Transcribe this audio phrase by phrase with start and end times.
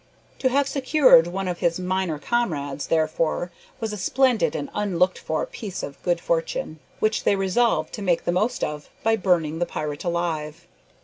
[0.39, 5.45] To have secured one of his minor comrades, therefore, was a splendid and unlooked for
[5.45, 9.67] piece of good fortune, which they resolved to make the most of by burning the
[9.67, 10.65] pirate alive.